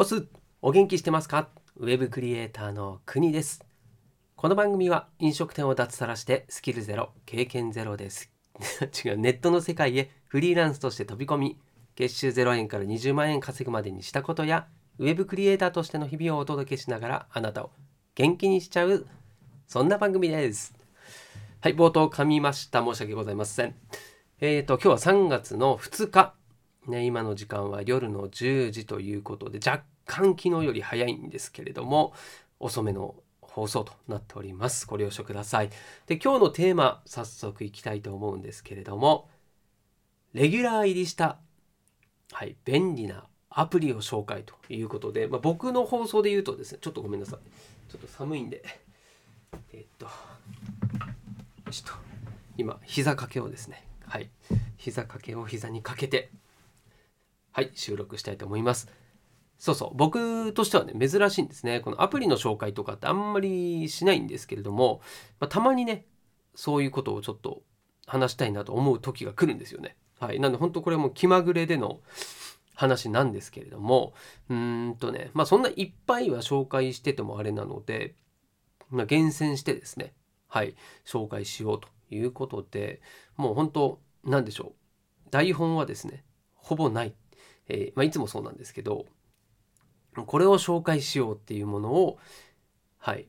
[0.00, 0.28] おす、
[0.62, 1.48] お元気してますか？
[1.76, 3.64] ウェブクリエイターの国です。
[4.36, 8.30] この番組は飲食店を脱サラしてスキルゼロ、経験ゼロです。
[9.04, 11.58] 違う、ネットの世界へフリーランスとして飛び込み、
[11.96, 17.72] 月収0円から20万円稼ぐまでにしたことや、ウェブクリエイターとしての日々をお届けしながらあなたを
[18.14, 19.04] 元気にしちゃう、
[19.66, 20.76] そんな番組です。
[21.60, 22.84] はい、冒頭噛みました。
[22.84, 23.74] 申し訳ございません。
[24.40, 26.37] えっ、ー、と、今日は3月の2日。
[26.90, 32.12] ね、今の時間は夜の10時ということで、若干昨日より早いんですけれども、
[32.60, 34.86] 遅めの放送となっております。
[34.86, 35.70] ご了承ください。
[36.06, 39.28] で、今日のテーマ、早速いきたいと思うんですけれども、
[40.32, 41.38] レギュラー入りした、
[42.32, 47.90] はい、便利なアプリを紹介ということで、まあ、僕の放送で言うとですね、ちょっとごめんなさい。
[47.90, 48.62] ちょっと寒いんで、
[49.72, 50.12] え、っと、よ
[51.72, 51.92] しと、
[52.56, 54.30] 今、膝掛けをですね、はい、
[54.76, 56.30] 膝掛けを膝にかけて、
[57.58, 58.88] はい、収録したいと思います。
[59.58, 61.80] そうそう、僕としてはね、珍しいんですね。
[61.80, 65.00] このアプリの紹介とかってあんまりしないんですけれども、
[65.40, 66.06] まあ、たまにね、
[66.54, 67.62] そういうことをちょっと
[68.06, 69.96] 話したいなと思う時が来るんですよね。
[70.20, 70.38] はい。
[70.38, 71.98] なんで本当これも気まぐれでの
[72.76, 74.14] 話なんですけれども、
[74.48, 78.14] うーんとね、まあそんないっぱいは紹介しててもあれなので、
[78.88, 80.14] まあ、厳選してですね、
[80.46, 83.00] はい、紹介しようということで、
[83.36, 84.74] もう本当、なんでしょ
[85.26, 85.30] う。
[85.32, 86.22] 台本はですね、
[86.54, 87.14] ほぼない
[87.68, 89.06] えー、まあ、いつもそうなんですけど
[90.14, 92.18] これを紹介しようっていうものを
[92.98, 93.28] はい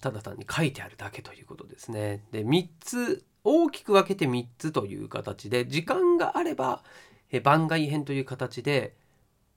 [0.00, 2.24] ただ単に書いてあるだけということですね。
[2.32, 6.82] で3つ大きく分けて3つという形で時間があれば、
[7.30, 8.94] え番外編という形で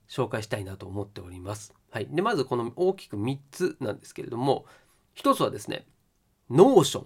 [0.08, 1.74] 紹介したいなと思っております。
[1.92, 4.66] はい、でまずこの大きく3つなんですけれども
[5.16, 5.86] 1つはですね
[6.50, 7.06] Notion。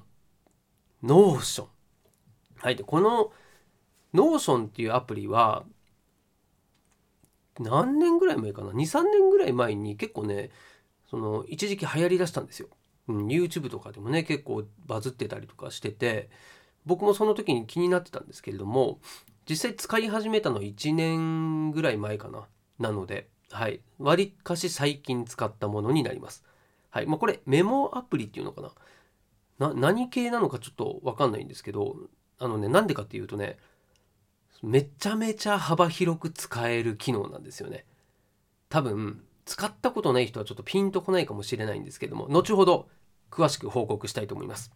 [1.04, 1.68] Notion。
[2.56, 3.32] はい、でこの
[4.14, 5.64] Notion っていうアプリは
[7.60, 10.50] 何年ぐらい前かな？23年ぐらい前に結構ね
[11.10, 12.68] その一時期流行りだしたんですよ、
[13.08, 16.30] うん、YouTube とかでもね結構バズってたりとかしてて
[16.86, 19.00] 僕もその時に気になってたんですけれども
[19.50, 22.48] 実際使い始めたの1年ぐらい前かな。
[22.80, 23.82] なのではい。
[23.98, 26.44] 割かし最近使ったものになります。
[26.90, 27.06] はい。
[27.06, 28.72] まあこれメモアプリっていうのかな？
[29.70, 31.96] な何系なのかちょっと分かんないんですけど
[32.40, 33.58] あのねなんでかっていうとね
[34.64, 37.86] めちゃめちゃ幅広く使える機能なんですよね。
[38.70, 42.90] 多分使ったことない人はちょっとピンとこないかもしれないんですけども後ほど
[43.32, 44.72] 詳しく報告したいと思います。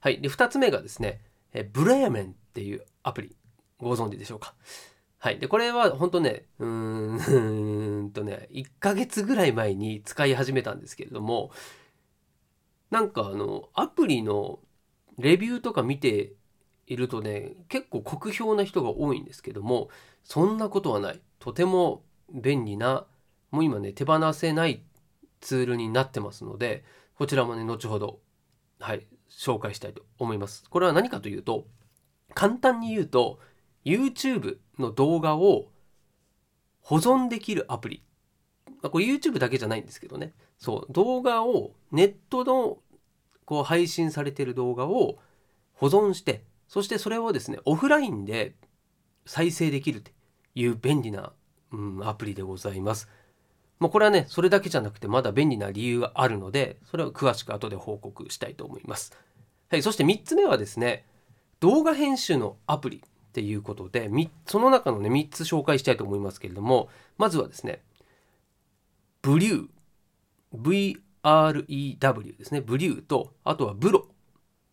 [0.00, 0.20] はい。
[0.20, 1.20] で、2つ目がですね、
[1.54, 3.36] えブレーメンっていうアプリ
[3.78, 4.54] ご存知でしょうか？
[5.18, 5.38] はい。
[5.38, 11.52] で、これは本当ね、うーんとね、1ヶ月ぐらい前に使い始めたんですけれども、
[12.90, 14.58] なんかあの、アプリの
[15.18, 16.32] レビューとか見て
[16.92, 19.88] いるとね結構酷評な人が多いんですけども
[20.24, 21.20] そんなことはない。
[21.38, 23.06] とても便利な
[23.50, 24.82] もう今ね手放せない
[25.40, 26.84] ツールになってますので
[27.16, 28.20] こちらもね後ほど
[28.78, 30.64] はい紹介したいと思います。
[30.68, 31.66] これは何かというと
[32.34, 33.40] 簡単に言うと
[33.84, 35.66] YouTube の動画を
[36.80, 38.02] 保存できるアプリ。
[38.82, 40.34] これ YouTube だけじゃないんですけどね。
[40.58, 42.78] そう動画をネットの
[43.44, 45.18] こう配信されてる動画を
[45.74, 48.54] 保存してそしてそれをですねオフラインで
[49.26, 50.10] 再生できると
[50.54, 51.34] いう便利な、
[51.70, 53.10] うん、アプリでございます。
[53.78, 59.14] まあ、これはねそれだけじゃなくてまだ便利な理由があるのでそれを詳しく後で報告したいと思います。
[59.68, 61.04] はい、そして3つ目はですね
[61.60, 63.00] 動画編集のアプリっ
[63.32, 64.10] ていうことで
[64.46, 66.88] その中のね3つ紹介したいと思いますけれども
[67.18, 67.82] まずはですね
[69.20, 74.08] ブリュー VREW ですねブリューとあとはブロ、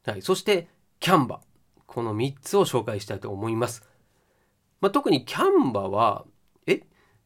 [0.06, 0.70] はい、そして
[1.02, 1.42] キャンバ
[1.90, 3.84] この3つを紹介したいと思います。
[4.80, 6.24] まあ、特にキャンバは、
[6.68, 6.84] え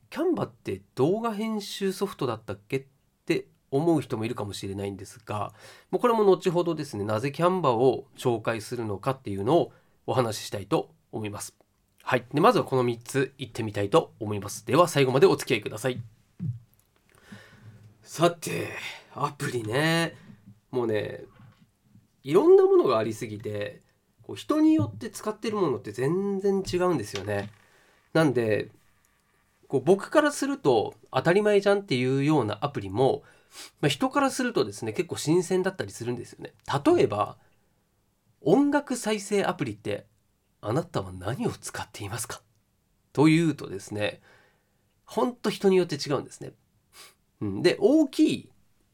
[0.10, 2.86] キャンバって動画編集ソフトだったっけっ
[3.26, 5.54] て思う人もいるかもしれないんですが、
[5.92, 9.74] もうこれも後ほどですね、なぜキャンバを紹介するのかっていうのを
[10.08, 11.54] お話ししたいと思います。
[12.02, 12.26] はい。
[12.34, 14.66] でまずはこの3ついってみたいと思います。
[14.66, 16.02] では最後までお付き合いください。
[18.02, 18.70] さて、
[19.14, 20.16] アプリね。
[20.72, 21.26] もうね、
[22.24, 23.83] いろんなものがありすぎて、
[24.26, 27.50] こう人によって使ってるものって全然違うんですよね。
[28.14, 28.70] なんで
[29.68, 33.24] こう僕からすると当たり前じゃんっていうようなアプリも、
[33.82, 36.54] まあ、人からするとですね結構新鮮だったりするんですよね。
[36.86, 37.38] 例えば
[38.42, 40.06] 音楽再生アプリって
[40.62, 42.42] あなたは何を使っていますか？
[43.14, 44.22] というとですね
[45.06, 46.54] ほんと人によって違うんですね。
[47.42, 48.50] うん、で大きい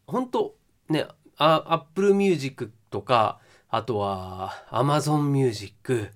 [0.07, 0.55] 本当
[0.87, 1.05] ね
[1.37, 6.11] Apple Music とかあとは Amazon Music、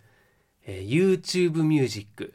[0.66, 2.34] えー、YouTube Music、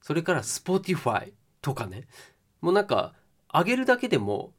[0.00, 2.08] それから Spotify とかね。
[2.60, 3.14] もうなんか、
[3.52, 4.52] 上げるだけでも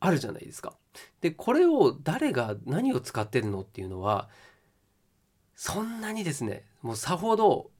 [0.00, 0.74] あるじゃないですか。
[1.20, 4.28] でこれを誰が何を使ってるのっていうのは
[5.54, 7.70] そんなにですねもうさほど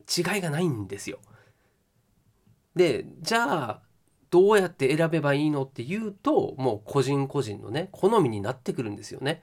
[0.00, 1.18] 違いがないんですよ。
[2.74, 3.82] でじゃあ
[4.30, 9.42] どうやって選べばいいのっていうともう個人個人のね好みになってくるんですよね。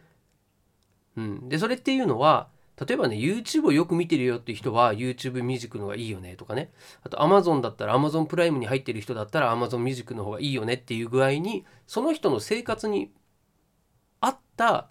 [1.18, 2.48] うん、でそれっていうのは
[2.80, 6.72] 例えばね YouTube をよく見てるよっていう人は YouTube ミュージックの方がいいよねとかね
[7.04, 13.12] あと Amazon だったら Amazon プライムに入ってる人だったら Amazon ミュージックの方がいいよねっていう具合にその人の生活に
[14.20, 14.90] 合った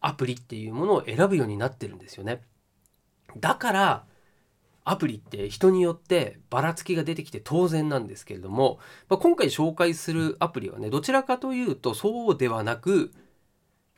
[0.00, 2.42] アプリっていうものを選ぶようになってるんですよね。
[3.38, 4.04] だから
[4.84, 13.12] アプリって人によってばらつきが出てきて当然なんですけれども、まあ、今回紹介するアプリはねどちらかというとそうではなく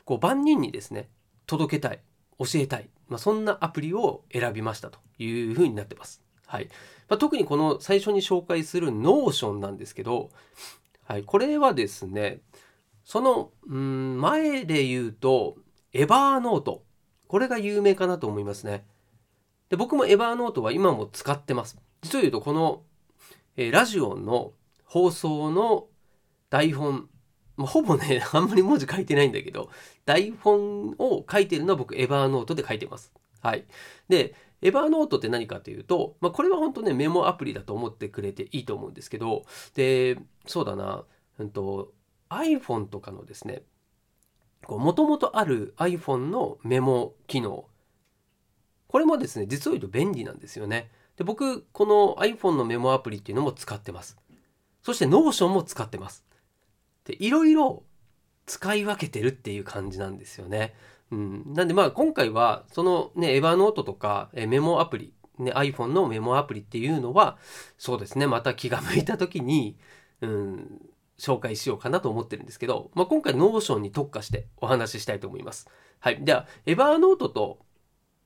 [0.04, 1.08] こう万人にですね
[1.46, 2.00] 届けたい
[2.38, 6.22] 教えたい、まあ、そんなアプリを選びましたというふうになってます。
[6.46, 6.68] はい
[7.08, 10.30] まあ、特にこの最初に紹介する Notion なんですけど、
[11.04, 12.40] はい、これはですね
[13.04, 15.56] その前で言うと
[15.92, 16.84] エバーノート
[17.26, 18.86] これが有名かなと思いますね。
[19.68, 21.76] で僕もエバーノートは今も使ってます。
[22.02, 22.82] 実を言うとこの、
[23.56, 24.52] えー、ラジオの
[24.84, 25.88] 放送の
[26.50, 27.08] 台本、
[27.56, 29.70] まあ、ほぼね あんまり文字書いてないんだけど
[30.04, 33.12] 台本を書いてるのは僕エバーノートで書いてます。
[33.40, 33.64] はい。
[34.08, 41.04] でエバーノートって何かというと、まあ、これは本当ねメモアプリだと思ってくれていいと思うんですけどでそうだな、
[41.38, 41.92] うんと、
[42.30, 43.62] iPhone とかのですね
[44.66, 47.66] もともとある iPhone のメモ機能
[48.94, 50.88] これもですね、実を言うと便利なんですよね。
[51.16, 54.16] で僕、この iPhone のメモアプリっていうのも使ってます。
[54.84, 56.24] そして Notion も使ってます。
[57.04, 57.84] で、いろいろ
[58.46, 60.74] 使い分けてるっていう感じなんですよね。
[61.10, 67.38] うん、なんでまあ今回はそのね、エヴァノートとかメモアプリ、ね、iPhone のメモアプリっていうのは、
[67.78, 69.76] そうですね、また気が向いた時に、
[70.20, 70.80] うん、
[71.18, 75.68] 紹介しようかなと思ってるんですけど、まあ、今回 Notion に特化してお話ししたいと思います。
[76.00, 76.24] はい。
[76.24, 77.64] では、 Evernote と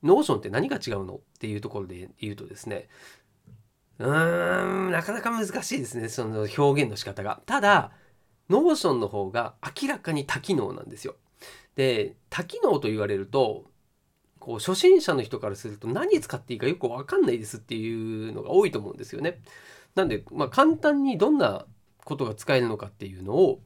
[0.03, 2.87] Notion って何が違うのっていうところで言うとですね
[3.99, 7.91] うーんなかなか難しいですねその表現の仕方がただ
[8.49, 11.15] Notion の方が明らかに多機能なんですよ。
[11.75, 13.65] で多機能と言われると
[14.39, 19.41] こう初心者の人からすると何使っていいかよく分かんないですっていうのが多いと思うんですよね。
[19.95, 21.65] なんで、まあ、簡単にどんな
[22.05, 23.61] ことが使えるのかっていうのを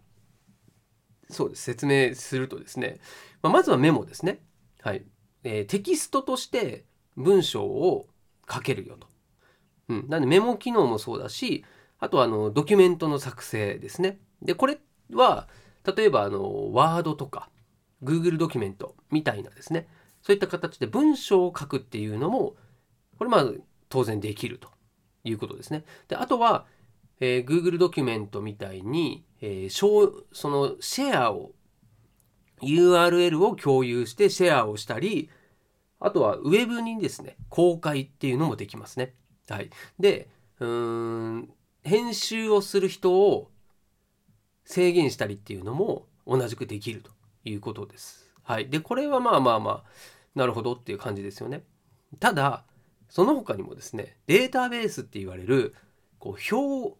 [1.29, 1.63] そうです。
[1.63, 2.99] 説明するとですね、
[3.41, 4.41] まあ、まずはメモですね。
[4.81, 5.05] はい。
[5.43, 6.85] えー、テキストとして
[7.15, 8.07] 文章を
[8.51, 9.07] 書けるよと。
[9.89, 11.65] うん、なんでメモ機能もそうだし
[11.99, 14.19] あとはあのドキュメントの作成ですね。
[14.43, 14.79] でこれ
[15.11, 15.47] は
[15.95, 17.49] 例えばあのワードとか
[18.03, 19.87] Google ドキュメントみたいなですね
[20.21, 22.55] そういった形で文章を書くっていうのも
[23.17, 23.45] これまあ
[23.89, 24.69] 当然できると
[25.23, 25.85] いうことですね。
[26.07, 26.65] であとは、
[27.19, 31.51] えー、Google ドキュメントみたいに、えー、そのシェアを
[32.61, 35.29] URL を共有してシェアをしたり、
[35.99, 39.13] あとはウェブにですね、公開っていうのもできますね。
[39.49, 39.69] はい。
[39.99, 40.29] で、
[40.59, 41.49] うーん、
[41.83, 43.51] 編集をする人を
[44.65, 47.11] 制限したりっていうのも同じくできると
[47.45, 48.31] いうことです。
[48.43, 48.69] はい。
[48.69, 49.89] で、これはまあまあまあ、
[50.35, 51.63] なるほどっていう感じですよね。
[52.19, 52.65] ただ、
[53.09, 55.75] その他にもですね、データベースって言われる、
[56.19, 56.97] こう、表、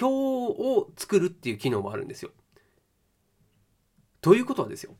[0.00, 2.30] 表を作るっていう機能もあるんですよ。
[4.20, 4.94] ということはですよ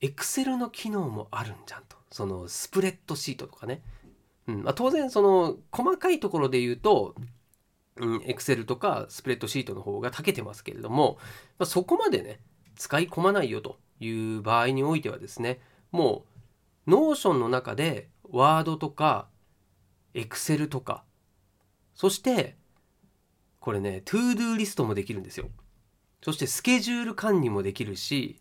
[0.00, 3.82] Excel の機能もあるんじゃんとそのスプレッドシートとかね、
[4.46, 7.14] うんまあ、当然その細かいところで言うと、
[8.00, 11.18] うん、Excel とかスプレッドシートの方が長けてますけれども、
[11.58, 12.40] まあ、そこまでね
[12.76, 15.60] 使い込まないよという場合においてはですね
[15.92, 16.24] も
[16.86, 19.28] う Notion の中で Word とか
[20.14, 21.04] Excel とか
[21.94, 22.56] そして
[23.60, 25.50] これね ToDo リストもできるんですよ
[26.22, 28.38] そしてスケジュール管理もできるし、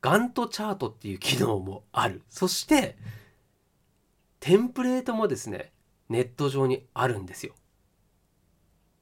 [0.00, 2.22] ガントチャートっていう機能もある。
[2.28, 2.96] そして、
[4.40, 5.72] テンプレートもですね、
[6.08, 7.54] ネット上にあるんですよ。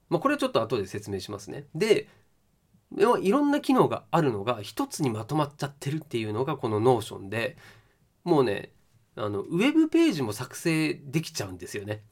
[0.09, 1.67] まあ、これはちょっと後で説明しますね。
[1.75, 2.09] で、
[2.97, 7.57] いろんな機能があるのが一つにまとまっちゃってるっていうのがこの Notion で、
[8.25, 8.73] もうね、
[9.17, 12.03] あの、ウェブページも作成できちゃうんですよね。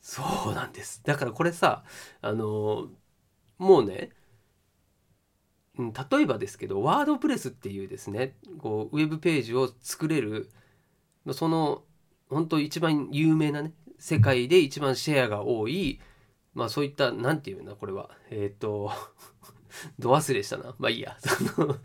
[0.00, 1.02] そうなんです。
[1.04, 1.84] だからこれさ、
[2.22, 2.88] あの、
[3.58, 4.10] もうね、
[5.78, 10.50] 例えばですけどワードプレスっていうですねこうウェブページを作れる
[11.32, 11.84] その
[12.28, 16.00] 本当一番有名なね世界で一番シェアが多い
[16.54, 18.10] まあそういった何て言うんだこれは。
[18.30, 18.92] えっ、ー、と
[19.98, 20.74] ど忘れしたな。
[20.78, 21.16] まあいいや。
[21.20, 21.78] そのウ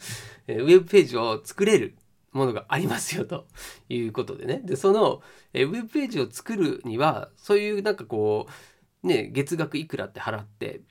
[0.48, 1.96] ェブページを作れる
[2.32, 3.48] ものがありますよと。
[3.90, 4.62] いうことでね。
[4.64, 5.22] でその
[5.54, 8.48] ウェブページを作るにはそういうなんかこ
[9.04, 10.82] うね月額いくらって払って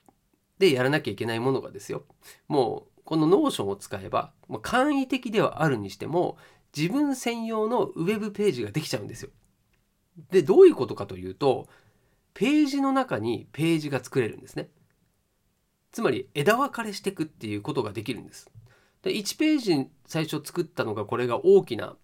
[0.58, 2.04] でやらなきゃいけないものがですよ。
[2.48, 6.38] もうこの Notion を使えばもう簡易的ではあるにしても
[6.76, 9.30] 自分専用のウェブページができちゃうんですよ。
[10.30, 11.68] でどういうことかというと
[12.34, 14.68] ページの中にページが作れるんですね。
[15.92, 18.50] つまり枝分かれしていくっていうことができるんです。
[19.02, 21.94] で1ページ最初作ったのがこれが大きな、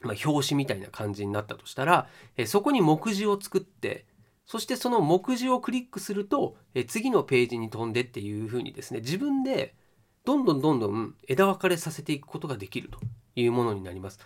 [0.00, 4.06] まあ、表紙みたいな感じになったとしたらえそこに目次を作って
[4.44, 9.76] そしてその目次をクリックするとえ次のページに飛んでっていうふうにですね自分で
[10.24, 12.98] どんどんどんどん枝分かれさせていくことができると
[13.36, 14.18] いうものになります。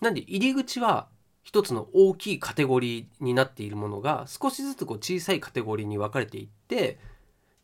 [0.00, 1.08] なんで入り口は
[1.42, 6.98] 一つの大きいカテゴリーになっているものが少しずつこう小さいカテゴリーに分かれていって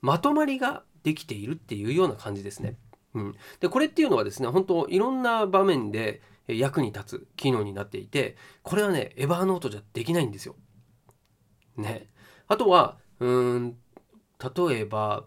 [0.00, 2.76] まとまりができているっていうような感じですね。
[3.14, 10.56] うん、でこれっていうのはですね本当いろんな場面で役に立つ機能になっていてこれはねエバーノートじゃできないんですよ。
[11.76, 12.08] ね。
[12.48, 13.76] あとはうん
[14.38, 15.24] 例えば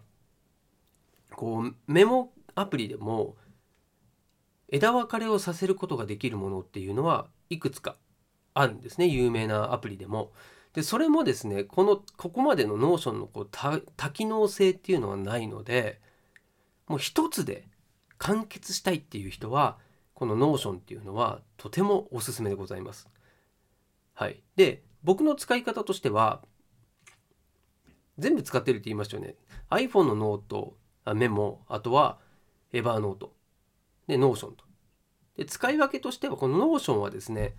[1.34, 3.36] こうメモアプリでも
[4.68, 7.96] 枝分かれをさせることができるものっていうのはいくつか
[8.54, 10.32] あるんですね有名なアプリでも。
[10.74, 13.80] でそれもですねこのここまでの Notion のこう多
[14.10, 16.00] 機能性っていうのはないので
[16.86, 17.68] もう一つで
[18.16, 19.76] 完結したいっていう人は
[20.14, 23.08] この Notion っていうのはとてもおすすめでございます。
[24.14, 26.42] はい、で僕の使い方としては
[28.18, 29.34] 全部使ってるって言いましたよね。
[29.70, 30.76] iPhone のノート
[31.14, 32.18] メモあとは
[32.72, 33.34] Evernote
[34.06, 34.64] で Notion と。
[35.36, 37.54] で使い分けとしてはこの Notion はですね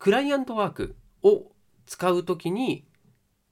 [0.00, 1.52] クライアントワークを
[1.84, 2.86] 使う時に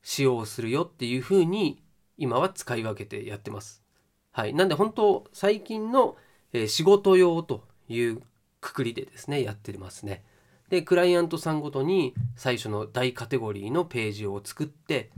[0.02, 1.82] 使用するよっていうふうに
[2.16, 3.84] 今は使い分けてやってます。
[4.32, 6.16] はい、なんで本当最近の、
[6.54, 8.22] え仕事用という
[8.62, 10.24] くくりでですねやってますね。
[10.70, 15.10] でクライアントさんごとに最初の大カテゴリーのページを作って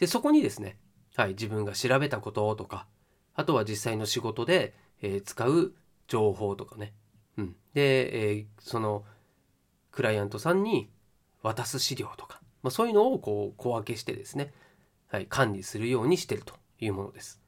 [0.00, 0.78] でそこにですね、
[1.14, 2.88] はい、自分が調べたこととか
[3.34, 5.72] あとは実際の仕事で、えー、使う
[6.08, 6.92] 情報とかね、
[7.38, 9.04] うん、で、えー、その
[9.92, 10.90] クライアントさんに
[11.42, 14.52] 渡す資料とか、まあ、そういうのをこう小分けしてですね、
[15.08, 17.40] はい、管理するようにしてるというものです。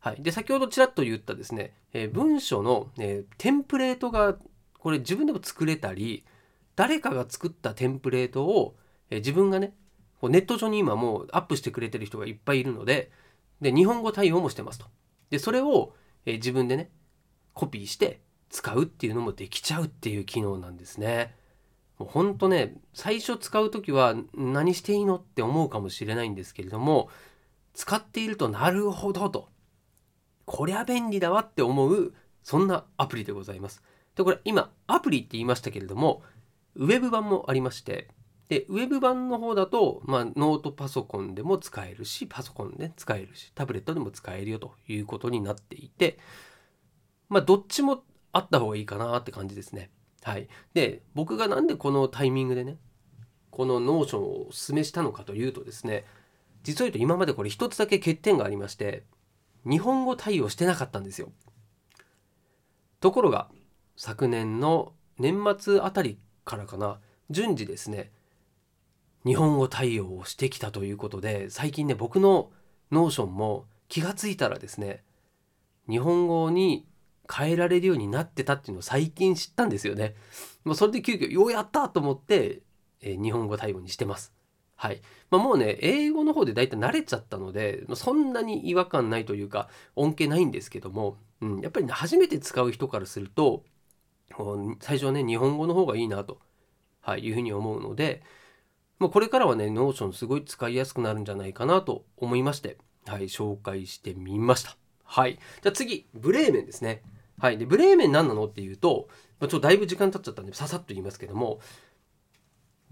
[0.00, 4.36] はい、で先ほどちらっと言ったですね、えー、文書の、えー、テンプレートが
[4.78, 6.24] これ自分でも作れたり
[6.74, 8.76] 誰かが作ったテンプレートを、
[9.10, 9.74] えー、自分がね
[10.20, 13.10] こうネット上に今もうアップしてくれてる人がいっぱいいるので
[13.60, 14.86] で日本語対応もしてますと。
[15.28, 15.94] でそれを、
[16.26, 16.90] え自分でね
[17.52, 21.34] コピーして使うっていうのもできちゃうっていう機能なんですね。
[22.00, 27.10] もうほんとね最初使う時は何していいのって思うかもしれないんですけれども
[27.74, 29.50] 使っているとなるほどと
[30.46, 33.82] こりゃ便利だわって思うそんなアプリでございます。
[34.16, 36.22] でこれ今アプリって言いましたけれども
[36.74, 38.08] ウェブ版もありまして
[38.48, 46.18] でウェブ版の方だと、まあ、ノートパソコンでも使えるしパソコンで使えるしタブレットでも使えるよということになっていて
[47.28, 48.02] まあどっちも
[48.32, 49.90] あった方がいいかなって感じですね。
[50.22, 52.76] はい、で僕が何でこのタイミングでね
[53.50, 56.04] この Notion をお勧めしたのかというとですね
[56.62, 59.04] 実を言うと今までこれ一つだけ欠点がありまして
[59.64, 61.30] 日本語対応してなかったんですよ。
[63.00, 63.48] ところが
[63.96, 66.98] 昨年の年末あたりからかな
[67.30, 68.10] 順次ですね
[69.24, 72.50] 日本語対応をしてきたということで最近ね僕の
[72.90, 75.02] Notion も気がついたらですね
[75.88, 76.86] 日本語に
[77.30, 80.14] 変えられるようになってたっていうのを最近知ったんですよね。
[80.64, 82.62] もうそれで急遽ようやったと思って、
[83.00, 84.32] えー、日本語対応にしてます。
[84.76, 85.02] はい。
[85.30, 93.64] まあ、もうね、英語の方で大体慣れちゃったので、そんなに違和感ないというか、恩恵ないんですけども、うん、やっぱりね、初めて使う人からすると、
[94.80, 96.40] 最初はね、日本語の方がいいなと、
[97.02, 98.22] はい、いうふうに思うので、
[98.98, 104.76] まあ、これからはね、ノーションすごい使いやすくなるんじゃないかなと思いまして、はい、紹介してみました。
[105.04, 105.38] はい。
[105.62, 107.02] じゃあ次、ブレーメンですね。
[107.40, 107.58] はい。
[107.58, 109.08] で、ブレーメン何なのっていうと、
[109.40, 111.60] まあ、ちょっとだいぶ時間経っちゃったんで、ささっと言いますけども、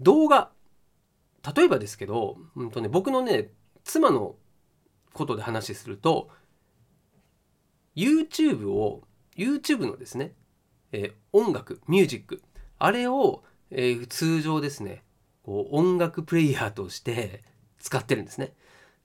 [0.01, 0.51] 動画、
[1.55, 3.51] 例えばですけど、うんとね、僕のね、
[3.83, 4.35] 妻の
[5.13, 6.29] ことで話すると、
[7.95, 9.03] YouTube を、
[9.37, 10.33] YouTube のですね、
[10.91, 12.41] えー、音楽、ミュージック、
[12.79, 15.03] あれを、えー、通常ですね、
[15.43, 17.43] こう音楽プレイヤーとして
[17.77, 18.53] 使ってるんですね。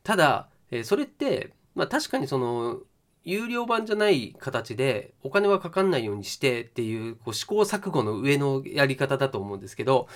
[0.02, 2.80] ただ、えー、それって、まあ確かにその、
[3.24, 10.08] 有料版じゃない形でお金はかかんないようにしてっていうこう試行錯誤の上のやり方だと思うんですけど、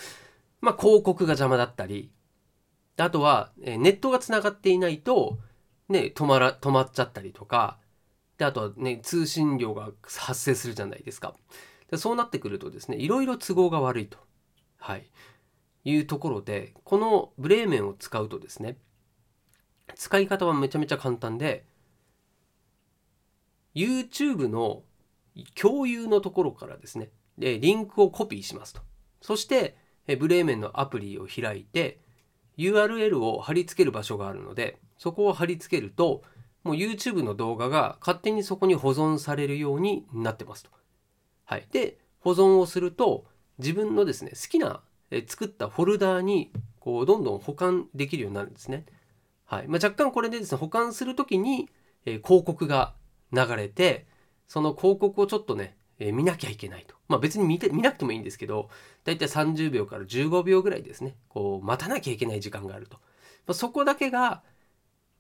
[0.60, 2.10] まあ広告が邪魔だったり、
[2.96, 5.38] あとは、えネットがつながっていないと、
[5.88, 7.78] ね、止まら、止まっちゃったりとか、
[8.38, 11.34] で、あとはね、通信料が発生するじゃないですか。
[11.90, 14.18] でそうなってくるとですね、いろいろ都合が悪いと。
[14.78, 15.08] はい。
[15.84, 18.76] いうところでこのブレーメンを使うとですね
[19.94, 21.64] 使い方はめちゃめちゃ簡単で
[23.74, 24.82] YouTube の
[25.54, 28.80] 共有のところからですねでリンクをコピーしますと
[29.20, 29.76] そして
[30.18, 32.00] ブレーメンのアプリを開いて
[32.56, 36.22] URL を貼り付ける場所があるのでそこを貼り付けると
[36.64, 40.70] もう YouTube の動画が勝手にそこに保存されるようになってますと。
[41.44, 43.24] はい、で保存をすると
[43.58, 44.82] 自分のですね好きな
[45.26, 48.84] 作ったフォルダーにこうどんどん保管できるようになるんですね。
[49.44, 51.70] はいまあ、若干これでですね保管する時に、
[52.04, 52.94] え広告が
[53.32, 54.06] 流れて
[54.46, 56.94] その広告をちょっとね、え見なきゃいけないと。
[57.08, 58.70] まあ別に見て見なくてもいいんですけど
[59.04, 62.96] だいたい30秒から15秒ぐらいですねこう待たなきゃいけない時間があると。
[63.46, 64.42] まあ、そこだけが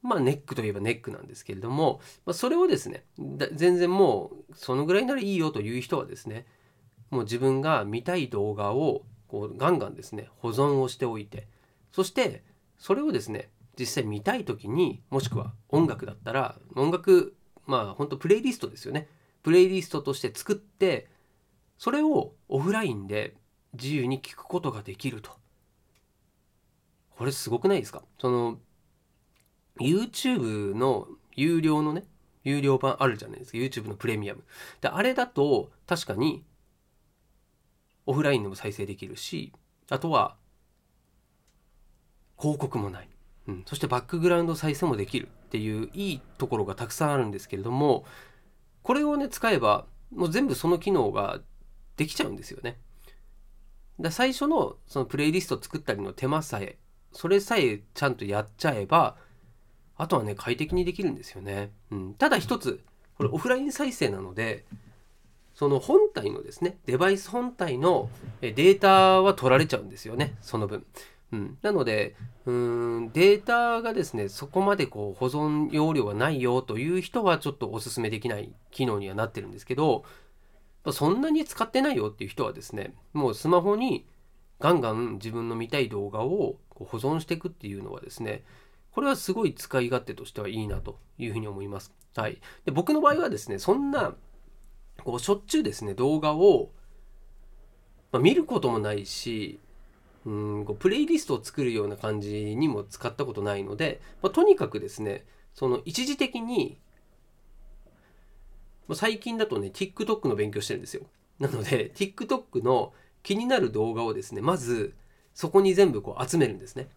[0.02, 3.04] まあネックといえばネックなんですけれども、まあ、それをですね
[3.54, 6.46] 全然もうそのぐらいならいいよという人はですね
[7.10, 11.48] もう自分が見たい動画をこうガンガンですね保存をしておいて
[11.92, 12.44] そして
[12.78, 17.34] それをですね実際見たい時にもしくは音楽だったら音楽
[17.68, 19.06] まあ本当プレイリストですよね
[19.44, 21.06] プレイリストとして作って
[21.78, 23.36] それをオフラインで
[23.74, 25.30] 自由に聞くことができると
[27.16, 28.02] これすごくないですか？
[28.18, 28.58] その
[29.80, 31.06] YouTube の
[31.36, 32.04] 有料のね、
[32.42, 33.58] 有料版あるじゃないですか。
[33.58, 34.42] YouTube のプレミアム。
[34.80, 36.42] で、あれだと確かに
[38.06, 39.52] オフラインでも再生できるし、
[39.88, 40.36] あとは
[42.38, 43.08] 広告もない。
[43.46, 48.04] うん、そしてバックグラウンド再生もできるっていういいところがたくさんあるんですけれども、
[48.82, 51.40] これをね、使えばもう全部その機能が
[51.96, 52.78] できちゃうんですよね。
[53.98, 56.78] だ最初のそのプレイリスト作ったりの手間さえ、
[57.12, 59.16] それさえちゃんとやっちゃえば、
[59.98, 62.80] あとはね快適にできるんですよね、うん、ただ一つ
[63.16, 64.64] これオフライン再生なので
[65.54, 68.08] その本体のですねデバイス本体の
[68.40, 70.86] データは取られちゃうんですよねその分、
[71.30, 72.16] うん、なので
[72.46, 80.04] うんデータがですねそこまでこう保存容量がないよという人はちょっとおすすめできない機能にはなってるんですけど
[80.90, 84.06] そんなに使ってないよっていう人はですねもうスマホに
[84.58, 88.42] ガンガン自分の見たい動画を保存していくっていうのはですね
[88.92, 91.92] これはすごい使い勝手としてはいいなというふうに思います。
[92.16, 94.14] はい、で僕の場合はですねそんな
[95.04, 96.70] こうしょっちゅうですね動画を、
[98.10, 99.60] まあ、見ることもないし
[100.26, 106.78] うんこうプレイリストを作るような感じにも使ったことないので、まあ、とにかくですねその一時的に、
[108.86, 111.02] まあ、最近だとね TikTok の勉強してるんですよ。
[111.38, 114.94] なので TikTok の気になる動画をですねまず
[115.34, 116.88] そこに全部こう集めるんですね。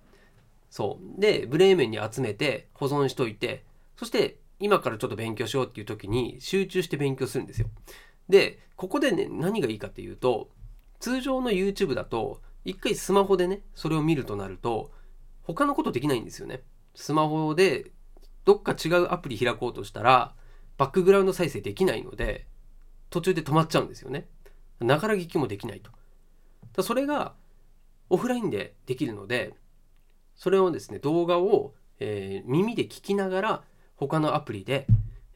[0.69, 3.63] そうでブレーメンに集めて保存しといて
[3.97, 7.67] そして今からちょっと勉強しようっていう時に集中して勉強するんですよ
[8.29, 10.49] でここでね何がいいかっていうと
[10.99, 14.91] 通常の YouTube だと一回スマホでねそれを見るとなると
[15.43, 16.61] 他のことできないんですよね。
[16.93, 17.91] スマホで
[18.45, 20.33] どっか違うアプリ開こうとしたら
[20.77, 22.47] バックグラウンド再生できないので
[23.09, 24.27] 途中で止まっちゃうんですよね。
[24.79, 26.83] ながら聞きもできないと。
[26.83, 27.33] それが
[28.09, 29.53] オフラインでできるので
[30.35, 33.63] それをですね動画を、えー、耳で聞きながら
[33.95, 34.87] 他のアプリで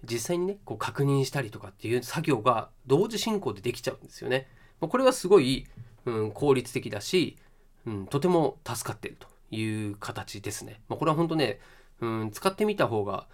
[0.03, 4.47] 実際にねこう確認したりとかっていう作業が同時進行でできちゃうんですよね。
[4.79, 5.65] これはすごい、
[6.05, 7.37] うん、効率的だし、
[7.85, 10.81] うん、とても助かっているという形ですね。
[10.87, 11.59] まあ、これは本当ね、
[12.01, 13.27] うん、使ってみた方が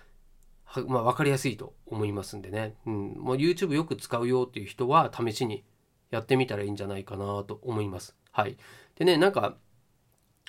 [0.87, 5.65] まあ、分かりやすいと思いますんでね、うん、もう YouTube よく使うよっていう人は試しに
[6.11, 8.15] やってみたらいいんじゃないかなと思います。
[8.31, 8.55] はい。
[8.95, 9.57] でね、なんか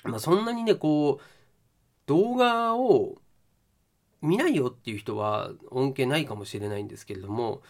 [0.03, 1.23] まあ、そんなにねこう
[2.05, 3.15] 動画を
[4.21, 7.61] 見ないよっていう人は恩恵ないかもしれないんですけれども、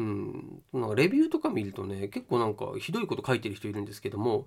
[0.00, 4.46] うん、なんかレビューとか見るとね結構なんかひどいこと書いてる人いるんですけども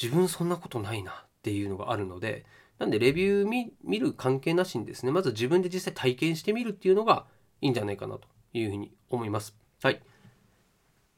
[0.00, 2.44] 自分そんなことないなっていうのがあるので
[2.78, 7.24] なんでレビュー見る関係なしにですねまず自分で実際体験してみるっていうのが
[7.60, 9.54] いいんじゃないかなというふうに思います。
[9.82, 10.00] はい。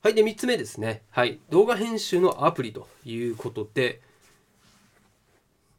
[0.03, 0.15] はい。
[0.15, 1.03] で、3つ目ですね。
[1.11, 1.41] はい。
[1.51, 4.01] 動画編集のアプリということで、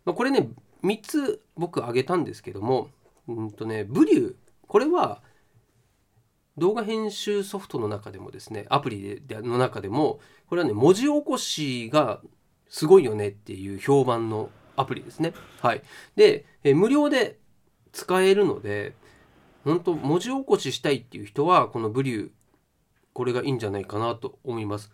[0.04, 0.50] まあ、これね
[0.84, 2.90] 3つ僕挙げたんですけども
[3.28, 4.36] うんとねブリュー
[4.68, 5.22] これは
[6.58, 12.22] 動画編集ソフトの中でもですねアプリでの中でもこれはね文字起こしが
[12.70, 15.34] すごいよねっていう評判のアプリですね。
[15.62, 15.82] はい、
[16.16, 17.38] でえ無料で
[17.92, 18.94] 使えるので
[19.64, 22.30] 本当文字起こししたいっていう人はこのブリュー
[23.14, 24.92] これがいいんじゃないかなと思います。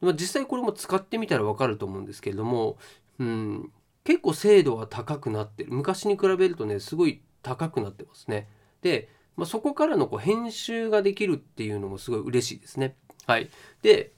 [0.00, 2.78] ま、実際これも使ってみたらわかると思うんですけれども、
[3.18, 3.72] うん、
[4.04, 8.48] 結構精度は高くなってる昔に比べるとねすごい高くなってますね
[8.82, 13.50] で、まあ、そこからのこう編集ができるっていうのもすごい嬉しいですねはい
[13.82, 14.12] で、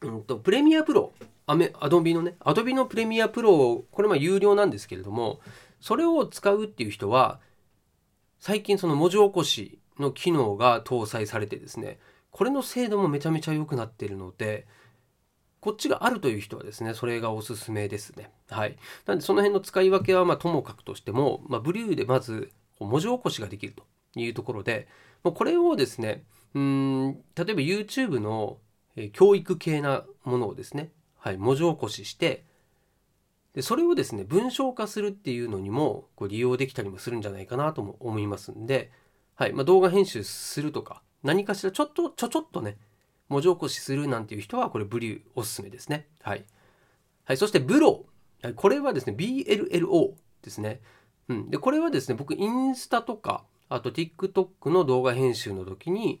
[0.00, 1.12] うんと、プレミアプロ
[1.46, 5.40] アメアドビのねアドビのプレミアプロこれまあ有料なんですけれども
[5.80, 7.40] それを使うっていう人は
[8.38, 11.98] 最近その文字起こしの機能が搭載されてですね
[12.30, 14.66] これの精度もめちゃめちゃ良くなってるので
[15.64, 18.30] こっちがあるという人はですね、それがおすすめですね。
[18.50, 18.76] はい。
[19.06, 23.82] なんでその辺の使い分けはまともかくとしても、まあ、ブリューでまず文字起こしができると
[24.22, 24.88] いうところで、
[25.22, 26.24] もうこれをですね、
[26.54, 28.58] うん例えば YouTube の
[29.12, 32.44] 教育系なものをですね、はい、文字起こしして
[33.54, 38.92] でそれをですね文章化するっていうのにもこう利用できたりもするんじゃないかなとも思いますんで、
[39.34, 42.76] はいまあ、動画編集するとか何かしらちょっとちょちょっとね
[43.28, 46.06] 文字起こしするなんていう人はこれブリューおすすめですね。
[46.22, 46.44] はい。
[47.24, 48.54] はい、そしてブロー。
[48.54, 50.82] これはですね BLLO ですね。
[51.28, 56.20] うん、でこれはですね僕インスタとかあと TikTok の動画編集の時に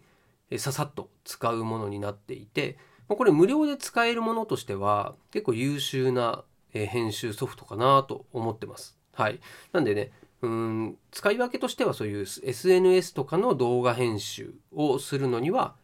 [0.58, 2.78] ささっと使うものになっていて
[3.08, 8.98] これ無料で使えるものとしては結構優秀な編集ソフトかなと思ってます。
[9.12, 9.40] はい。
[9.72, 10.10] なんでね、
[10.42, 15.74] うん使い分けとしてはそういう SNS とかの動画編集をするのには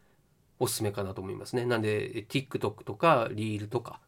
[0.59, 1.64] おすすめかなと思いますね。
[1.64, 4.01] なんで TikTok とかリールとか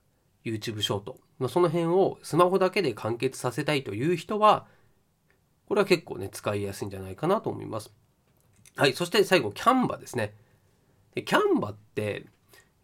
[0.44, 4.66] YouTube ショート、まあ、その辺をスマホだけで完結させたいという人は
[5.72, 7.90] これは結構ね使いやすいんじゃないかなと思います。
[8.76, 10.34] はい、そして最後キャンバですね。
[11.14, 12.26] でキャンバって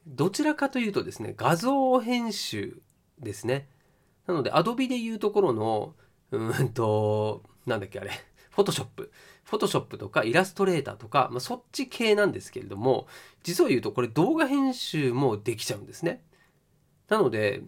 [0.07, 2.81] どちらかというとですね画像編集
[3.20, 3.68] ですね。
[4.27, 5.96] なので Adobe でいうところの
[6.31, 8.11] うんとなんだっけあれ
[8.53, 9.12] フォトショップ
[9.44, 13.07] フォトショップとかイラストレーターとか、まあ、そっち系なんですけれども、
[13.42, 16.22] 実を言うとこれ動画編集もできちゃうんですね。
[17.11, 17.61] なので、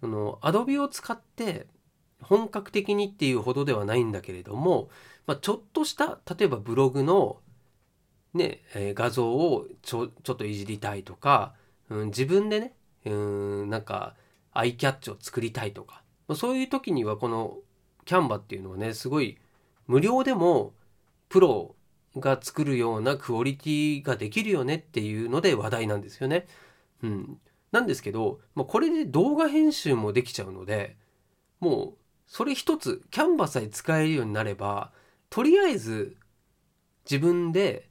[0.00, 1.68] その Adobe を使って
[2.24, 4.88] 本格的にっていうほどではないんだけれども、
[5.26, 7.38] まあ、ちょっとした例えばブログの
[8.34, 11.54] ね、えー、画像をちょちょっといじりたいとか、
[11.88, 14.14] うん、自分でね、うん、なんか
[14.52, 17.58] アイキャッチを作りたいとか、まあ、そういう時にはこの
[18.04, 19.38] キャンバっていうのはねすごい
[19.86, 20.72] 無料でも
[21.28, 21.74] プロ
[22.16, 26.46] が作るようなクオリティができるよねっていうので話題なんですよね。
[27.02, 27.38] うん、
[27.72, 30.96] なんですけど、まあ、これで動画編集もできちゃうので
[31.60, 34.92] もうそれ一つキャンバさえ使えるようになれば
[35.30, 36.16] とりあえず
[37.10, 37.88] 自分で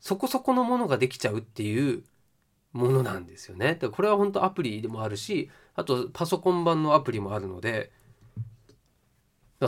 [0.00, 2.04] そこそこのものができちゃうっていう
[2.72, 3.76] ものなんですよね。
[3.76, 7.92] でこれは本当アプリでもあるしあとパソコン版のアプリもあるので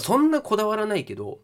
[0.00, 1.40] そんなこだわらないけど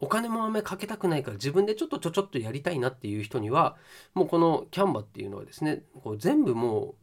[0.00, 3.76] お金もあんまりかけたくないから自分でちょっとちょちょっとやりたいなっていう人には
[4.14, 6.94] もうこのキャンバっていうのはですねこう全部も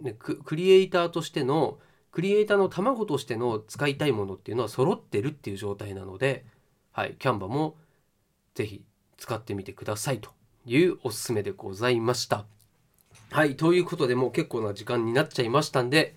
[0.00, 1.78] う、ね、クリエイターとしての
[2.12, 6.44] クリエイターの卵としての使いたいものっていうのは揃ってるっていう状態なので、
[6.92, 7.76] はい、キャンバも
[8.54, 8.84] 是非
[9.16, 10.30] 使ってみてくださいと
[10.66, 12.44] いうおすすめでございました。
[13.30, 16.14] はい、ということでもう結構な時間になっちゃいましたんで、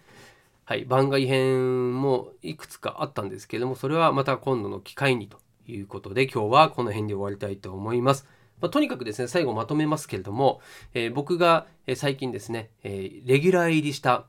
[0.65, 8.27] はい、番外編もいくつかあったんですけどもそれはまた今度の機会にということで今日はこの辺で終わりたいと思います。
[8.59, 10.59] まあ、とにかくですね最後まとめますけれども、
[10.93, 14.25] えー、僕が最近ですね、えー、レギュラー入りした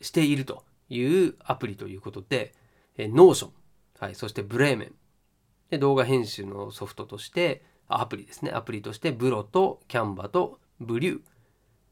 [0.00, 2.54] しているというアプリということで、
[2.96, 3.50] えー、Notion、
[3.98, 4.94] はい、そしてブレーメン
[5.70, 8.50] で動画編集のソフトとしてアプリですね。
[8.50, 11.20] アプリとしてブロとキャンバとブリュー、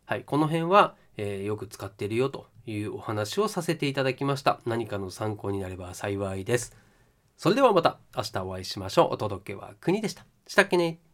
[0.06, 4.60] はい、この辺は、えー、よく使っているよというお話をさせていただきました。
[4.66, 6.76] 何かの参考になれば幸いです。
[7.36, 9.08] それではまた明日お会いしましょう。
[9.12, 10.24] お届けは国でした。
[10.46, 11.13] したっけね。